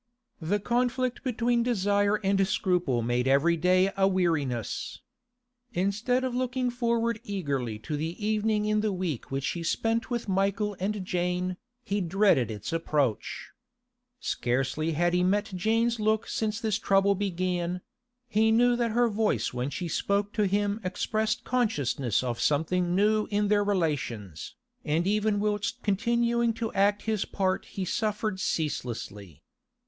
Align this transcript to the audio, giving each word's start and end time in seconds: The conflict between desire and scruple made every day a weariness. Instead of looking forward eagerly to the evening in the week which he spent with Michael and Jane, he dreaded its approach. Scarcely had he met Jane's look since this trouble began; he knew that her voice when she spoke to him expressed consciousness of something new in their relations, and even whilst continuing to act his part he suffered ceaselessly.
The 0.41 0.59
conflict 0.59 1.23
between 1.23 1.61
desire 1.61 2.15
and 2.23 2.47
scruple 2.47 3.03
made 3.03 3.27
every 3.27 3.55
day 3.55 3.91
a 3.95 4.07
weariness. 4.07 4.99
Instead 5.73 6.23
of 6.23 6.33
looking 6.33 6.71
forward 6.71 7.19
eagerly 7.23 7.77
to 7.77 7.95
the 7.95 8.15
evening 8.25 8.65
in 8.65 8.79
the 8.81 8.91
week 8.91 9.29
which 9.29 9.49
he 9.49 9.61
spent 9.61 10.09
with 10.09 10.27
Michael 10.27 10.75
and 10.79 11.05
Jane, 11.05 11.55
he 11.83 12.01
dreaded 12.01 12.49
its 12.49 12.73
approach. 12.73 13.51
Scarcely 14.19 14.93
had 14.93 15.13
he 15.13 15.21
met 15.23 15.51
Jane's 15.53 15.99
look 15.99 16.27
since 16.27 16.59
this 16.59 16.79
trouble 16.79 17.13
began; 17.13 17.81
he 18.27 18.49
knew 18.51 18.75
that 18.75 18.89
her 18.93 19.07
voice 19.07 19.53
when 19.53 19.69
she 19.69 19.87
spoke 19.87 20.33
to 20.33 20.47
him 20.47 20.81
expressed 20.83 21.43
consciousness 21.43 22.23
of 22.23 22.41
something 22.41 22.95
new 22.95 23.27
in 23.29 23.49
their 23.49 23.63
relations, 23.63 24.55
and 24.83 25.05
even 25.05 25.39
whilst 25.39 25.79
continuing 25.83 26.53
to 26.53 26.73
act 26.73 27.03
his 27.03 27.23
part 27.23 27.65
he 27.65 27.85
suffered 27.85 28.39
ceaselessly. 28.39 29.43